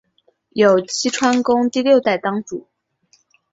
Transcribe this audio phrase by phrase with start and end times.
[0.49, 2.67] 有栖川宫第六代当主。